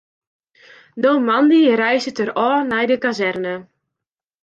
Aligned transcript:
No 1.03 1.11
moandei 1.27 1.75
reizget 1.83 2.21
er 2.23 2.31
ôf 2.47 2.59
nei 2.71 2.85
de 2.91 2.97
kazerne. 3.05 3.55